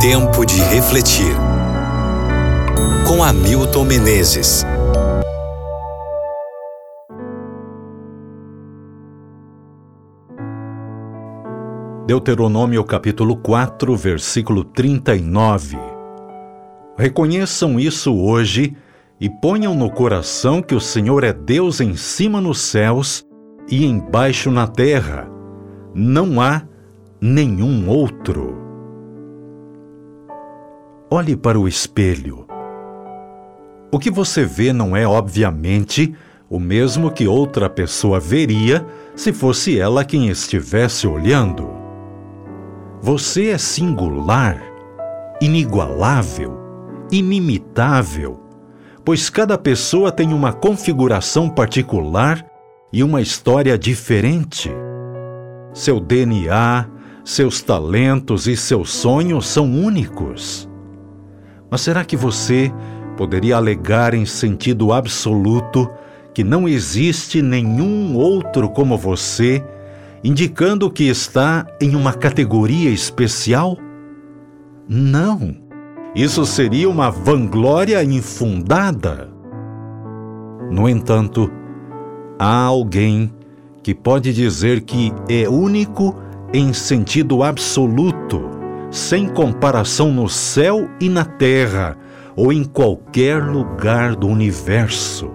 [0.00, 1.36] Tempo de refletir.
[3.06, 4.64] Com Hamilton Menezes.
[12.06, 15.76] Deuteronômio capítulo 4, versículo 39.
[16.96, 18.74] Reconheçam isso hoje
[19.20, 23.22] e ponham no coração que o Senhor é Deus em cima nos céus
[23.68, 25.28] e embaixo na terra.
[25.94, 26.62] Não há
[27.20, 28.59] nenhum outro.
[31.12, 32.46] Olhe para o espelho.
[33.90, 36.14] O que você vê não é, obviamente,
[36.48, 38.86] o mesmo que outra pessoa veria
[39.16, 41.68] se fosse ela quem estivesse olhando.
[43.02, 44.62] Você é singular,
[45.40, 46.56] inigualável,
[47.10, 48.38] inimitável,
[49.04, 52.46] pois cada pessoa tem uma configuração particular
[52.92, 54.70] e uma história diferente.
[55.74, 56.88] Seu DNA,
[57.24, 60.69] seus talentos e seus sonhos são únicos.
[61.70, 62.72] Mas será que você
[63.16, 65.88] poderia alegar em sentido absoluto
[66.32, 69.64] que não existe nenhum outro como você,
[70.22, 73.76] indicando que está em uma categoria especial?
[74.88, 75.54] Não.
[76.14, 79.28] Isso seria uma vanglória infundada.
[80.70, 81.50] No entanto,
[82.38, 83.32] há alguém
[83.82, 86.14] que pode dizer que é único
[86.52, 88.59] em sentido absoluto,
[88.90, 91.96] sem comparação no céu e na terra,
[92.34, 95.30] ou em qualquer lugar do universo.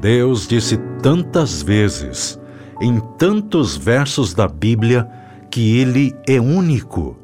[0.00, 2.40] Deus disse tantas vezes,
[2.80, 5.08] em tantos versos da Bíblia,
[5.50, 7.16] que Ele é único,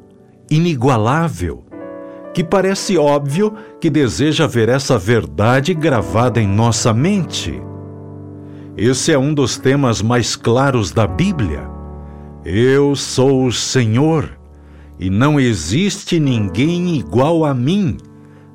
[0.49, 1.65] inigualável,
[2.33, 7.61] que parece óbvio que deseja ver essa verdade gravada em nossa mente.
[8.77, 11.67] Esse é um dos temas mais claros da Bíblia.
[12.45, 14.38] Eu sou o Senhor
[14.99, 17.97] e não existe ninguém igual a mim,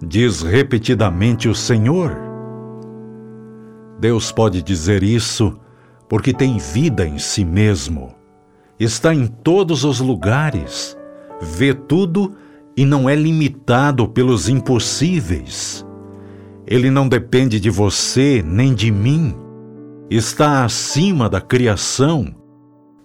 [0.04, 2.16] diz repetidamente o Senhor.
[3.98, 5.58] Deus pode dizer isso
[6.08, 8.14] porque tem vida em si mesmo.
[8.78, 10.96] Está em todos os lugares,
[11.40, 12.34] vê tudo
[12.76, 15.86] e não é limitado pelos impossíveis.
[16.66, 19.34] Ele não depende de você nem de mim
[20.10, 22.26] está acima da criação,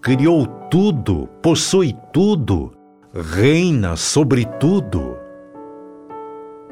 [0.02, 2.72] criou tudo, possui tudo,
[3.14, 5.18] reina sobre tudo.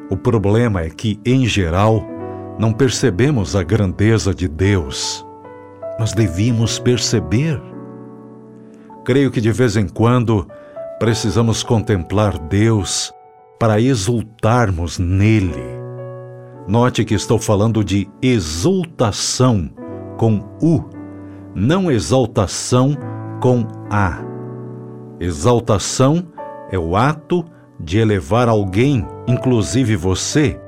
[0.09, 2.05] O problema é que, em geral,
[2.59, 5.25] não percebemos a grandeza de Deus,
[5.99, 7.61] mas devíamos perceber.
[9.03, 10.47] Creio que de vez em quando
[10.99, 13.11] precisamos contemplar Deus
[13.59, 15.77] para exultarmos nele.
[16.67, 19.69] Note que estou falando de exultação
[20.17, 20.83] com U,
[21.55, 22.95] não exaltação
[23.41, 24.36] com A.
[25.19, 26.27] Exaltação
[26.69, 27.43] é o ato
[27.79, 30.59] de elevar alguém, inclusive você,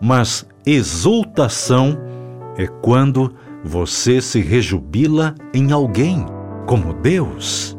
[0.00, 1.96] mas exultação
[2.56, 3.32] é quando
[3.64, 6.24] você se rejubila em alguém,
[6.66, 7.76] como Deus.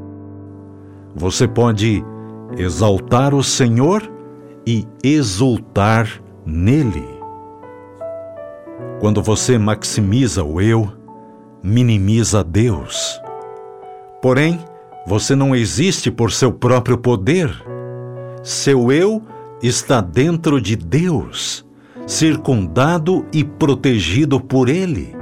[1.16, 2.04] Você pode
[2.58, 4.10] exaltar o Senhor
[4.66, 6.08] e exultar
[6.46, 7.08] nele.
[9.00, 10.90] Quando você maximiza o eu,
[11.62, 13.20] minimiza Deus.
[14.22, 14.60] Porém,
[15.06, 17.54] você não existe por seu próprio poder.
[18.42, 19.22] Seu eu
[19.62, 21.66] está dentro de Deus,
[22.08, 25.16] circundado e protegido por Ele.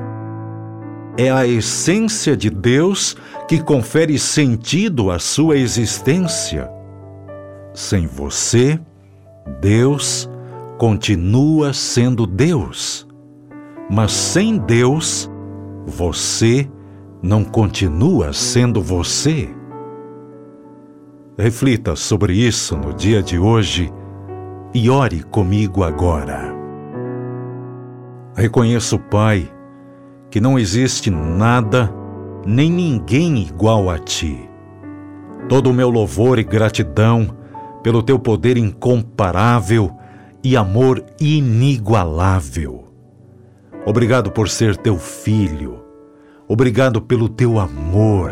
[1.17, 6.69] É a essência de Deus que confere sentido à sua existência.
[7.73, 8.79] Sem você,
[9.59, 10.29] Deus
[10.77, 13.07] continua sendo Deus.
[13.89, 15.29] Mas sem Deus,
[15.85, 16.69] você
[17.21, 19.49] não continua sendo você?
[21.37, 23.91] Reflita sobre isso no dia de hoje
[24.73, 26.53] e ore comigo agora.
[28.35, 29.51] Reconheço, Pai,
[30.29, 31.93] que não existe nada
[32.45, 34.49] nem ninguém igual a Ti.
[35.47, 37.35] Todo o meu louvor e gratidão
[37.81, 39.91] pelo Teu poder incomparável
[40.43, 42.85] e amor inigualável.
[43.85, 45.81] Obrigado por ser teu filho.
[46.47, 48.31] Obrigado pelo teu amor.